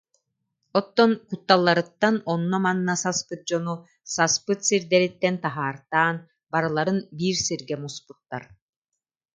Оттон 0.79 1.11
кутталларыттан 1.27 2.15
онно-манна 2.33 2.95
саспыт 3.03 3.41
дьону 3.49 3.75
саспыт 4.15 4.59
сирдэриттэн 4.67 5.35
таһаартаан, 5.43 6.17
барыларын 6.51 6.99
биир 7.17 7.37
сиргэ 7.45 7.75
муспуттар 7.83 8.43